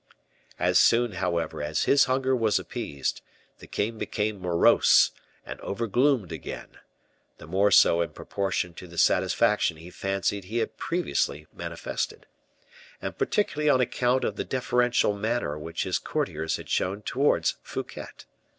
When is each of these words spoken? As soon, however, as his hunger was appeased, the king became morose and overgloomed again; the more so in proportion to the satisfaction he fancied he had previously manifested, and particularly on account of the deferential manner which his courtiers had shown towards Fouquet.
As 0.57 0.79
soon, 0.79 1.11
however, 1.11 1.61
as 1.61 1.83
his 1.83 2.05
hunger 2.05 2.35
was 2.35 2.57
appeased, 2.57 3.21
the 3.59 3.67
king 3.67 3.99
became 3.99 4.41
morose 4.41 5.11
and 5.45 5.61
overgloomed 5.61 6.31
again; 6.31 6.79
the 7.37 7.45
more 7.45 7.69
so 7.69 8.01
in 8.01 8.09
proportion 8.09 8.73
to 8.73 8.87
the 8.87 8.97
satisfaction 8.97 9.77
he 9.77 9.91
fancied 9.91 10.45
he 10.45 10.57
had 10.57 10.75
previously 10.75 11.45
manifested, 11.53 12.25
and 12.99 13.15
particularly 13.19 13.69
on 13.69 13.79
account 13.79 14.23
of 14.23 14.37
the 14.37 14.43
deferential 14.43 15.13
manner 15.13 15.55
which 15.59 15.83
his 15.83 15.99
courtiers 15.99 16.55
had 16.55 16.67
shown 16.67 17.03
towards 17.03 17.57
Fouquet. 17.61 18.07